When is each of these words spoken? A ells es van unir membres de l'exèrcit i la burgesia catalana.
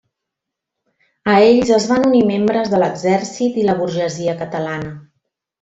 A 1.33 1.35
ells 1.49 1.73
es 1.77 1.85
van 1.93 2.07
unir 2.09 2.23
membres 2.31 2.73
de 2.73 2.81
l'exèrcit 2.85 3.63
i 3.65 3.69
la 3.71 3.79
burgesia 3.83 4.39
catalana. 4.45 4.99